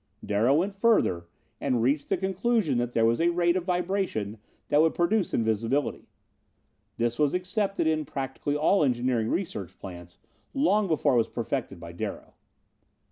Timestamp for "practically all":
8.05-8.83